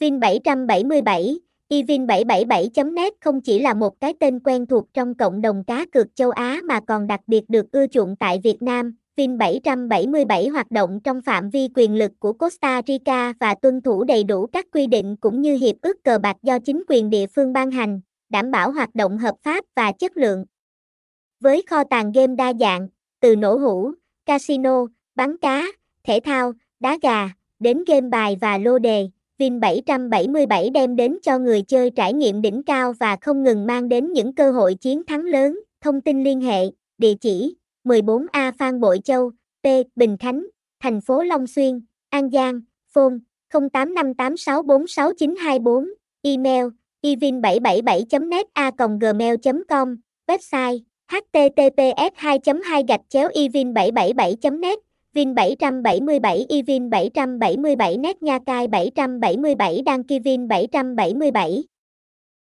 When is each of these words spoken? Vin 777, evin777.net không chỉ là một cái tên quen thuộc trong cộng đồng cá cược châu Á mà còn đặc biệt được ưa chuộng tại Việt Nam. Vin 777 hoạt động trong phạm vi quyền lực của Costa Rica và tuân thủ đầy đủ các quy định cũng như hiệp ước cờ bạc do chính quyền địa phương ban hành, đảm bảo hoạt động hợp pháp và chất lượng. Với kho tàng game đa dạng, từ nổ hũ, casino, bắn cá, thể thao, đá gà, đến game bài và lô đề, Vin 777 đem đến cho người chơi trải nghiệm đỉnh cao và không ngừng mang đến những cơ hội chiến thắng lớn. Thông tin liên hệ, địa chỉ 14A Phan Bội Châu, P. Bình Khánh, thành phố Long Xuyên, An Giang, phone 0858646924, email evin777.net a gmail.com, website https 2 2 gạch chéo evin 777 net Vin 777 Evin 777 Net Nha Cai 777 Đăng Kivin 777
Vin 0.00 0.20
777, 0.20 1.38
evin777.net 1.68 3.12
không 3.20 3.40
chỉ 3.40 3.58
là 3.58 3.74
một 3.74 4.00
cái 4.00 4.14
tên 4.20 4.40
quen 4.40 4.66
thuộc 4.66 4.94
trong 4.94 5.14
cộng 5.14 5.40
đồng 5.40 5.64
cá 5.64 5.86
cược 5.92 6.06
châu 6.14 6.30
Á 6.30 6.60
mà 6.64 6.80
còn 6.80 7.06
đặc 7.06 7.20
biệt 7.26 7.44
được 7.48 7.72
ưa 7.72 7.86
chuộng 7.86 8.16
tại 8.16 8.40
Việt 8.44 8.62
Nam. 8.62 8.96
Vin 9.16 9.38
777 9.38 10.48
hoạt 10.48 10.70
động 10.70 11.00
trong 11.04 11.22
phạm 11.22 11.50
vi 11.50 11.68
quyền 11.74 11.94
lực 11.94 12.12
của 12.18 12.32
Costa 12.32 12.82
Rica 12.86 13.32
và 13.40 13.54
tuân 13.54 13.80
thủ 13.80 14.04
đầy 14.04 14.24
đủ 14.24 14.46
các 14.46 14.66
quy 14.72 14.86
định 14.86 15.16
cũng 15.16 15.42
như 15.42 15.56
hiệp 15.56 15.76
ước 15.82 16.04
cờ 16.04 16.18
bạc 16.18 16.36
do 16.42 16.58
chính 16.58 16.82
quyền 16.88 17.10
địa 17.10 17.26
phương 17.26 17.52
ban 17.52 17.70
hành, 17.70 18.00
đảm 18.28 18.50
bảo 18.50 18.70
hoạt 18.70 18.94
động 18.94 19.18
hợp 19.18 19.34
pháp 19.42 19.64
và 19.76 19.92
chất 19.92 20.16
lượng. 20.16 20.44
Với 21.40 21.62
kho 21.70 21.84
tàng 21.84 22.12
game 22.12 22.34
đa 22.34 22.52
dạng, 22.60 22.88
từ 23.20 23.36
nổ 23.36 23.56
hũ, 23.56 23.90
casino, 24.26 24.86
bắn 25.14 25.36
cá, 25.36 25.64
thể 26.04 26.20
thao, 26.24 26.52
đá 26.80 26.98
gà, 27.02 27.30
đến 27.60 27.84
game 27.86 28.08
bài 28.08 28.38
và 28.40 28.58
lô 28.58 28.78
đề, 28.78 29.08
Vin 29.38 29.60
777 29.60 30.70
đem 30.70 30.96
đến 30.96 31.18
cho 31.22 31.38
người 31.38 31.62
chơi 31.62 31.90
trải 31.90 32.12
nghiệm 32.12 32.42
đỉnh 32.42 32.62
cao 32.62 32.92
và 33.00 33.16
không 33.20 33.42
ngừng 33.42 33.66
mang 33.66 33.88
đến 33.88 34.12
những 34.12 34.34
cơ 34.34 34.52
hội 34.52 34.74
chiến 34.74 35.02
thắng 35.06 35.24
lớn. 35.24 35.60
Thông 35.80 36.00
tin 36.00 36.24
liên 36.24 36.40
hệ, 36.40 36.64
địa 36.98 37.14
chỉ 37.20 37.56
14A 37.84 38.52
Phan 38.58 38.80
Bội 38.80 38.98
Châu, 39.04 39.30
P. 39.62 39.66
Bình 39.96 40.16
Khánh, 40.16 40.46
thành 40.80 41.00
phố 41.00 41.22
Long 41.22 41.46
Xuyên, 41.46 41.80
An 42.10 42.30
Giang, 42.30 42.60
phone 42.94 43.14
0858646924, 43.52 45.88
email 46.22 46.66
evin777.net 47.02 48.46
a 48.52 48.70
gmail.com, 49.00 49.96
website 50.26 50.78
https 51.08 52.10
2 52.14 52.38
2 52.64 52.84
gạch 52.88 53.00
chéo 53.08 53.28
evin 53.34 53.74
777 53.74 54.36
net 54.60 54.78
Vin 55.18 55.34
777 55.34 56.46
Evin 56.48 56.90
777 56.90 57.98
Net 57.98 58.22
Nha 58.22 58.38
Cai 58.38 58.68
777 58.68 59.82
Đăng 59.82 60.04
Kivin 60.04 60.48
777 60.48 61.77